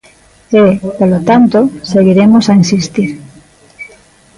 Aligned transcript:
E, 0.61 0.63
polo 0.99 1.19
tanto, 1.29 1.59
seguiremos 1.91 2.45
a 2.47 2.53
insistir. 2.61 3.11